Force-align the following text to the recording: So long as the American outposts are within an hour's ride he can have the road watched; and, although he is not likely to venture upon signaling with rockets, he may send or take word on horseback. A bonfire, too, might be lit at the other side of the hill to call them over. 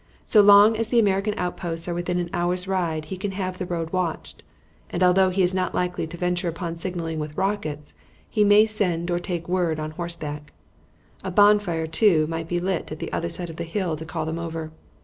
So 0.25 0.41
long 0.41 0.77
as 0.77 0.87
the 0.87 0.97
American 0.97 1.35
outposts 1.37 1.87
are 1.87 1.93
within 1.93 2.17
an 2.17 2.31
hour's 2.33 2.67
ride 2.67 3.05
he 3.05 3.17
can 3.17 3.33
have 3.33 3.59
the 3.59 3.67
road 3.67 3.91
watched; 3.91 4.41
and, 4.89 5.03
although 5.03 5.29
he 5.29 5.43
is 5.43 5.53
not 5.53 5.75
likely 5.75 6.07
to 6.07 6.17
venture 6.17 6.49
upon 6.49 6.75
signaling 6.75 7.19
with 7.19 7.37
rockets, 7.37 7.93
he 8.27 8.43
may 8.43 8.65
send 8.65 9.11
or 9.11 9.19
take 9.19 9.47
word 9.47 9.79
on 9.79 9.91
horseback. 9.91 10.53
A 11.23 11.29
bonfire, 11.29 11.85
too, 11.85 12.25
might 12.25 12.47
be 12.47 12.59
lit 12.59 12.91
at 12.91 12.97
the 12.97 13.13
other 13.13 13.29
side 13.29 13.51
of 13.51 13.57
the 13.57 13.63
hill 13.63 13.95
to 13.95 14.03
call 14.05 14.25
them 14.25 14.39
over. 14.39 14.71